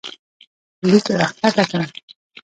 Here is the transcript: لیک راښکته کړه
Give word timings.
لیک 0.89 1.05
راښکته 1.19 1.63
کړه 1.69 1.83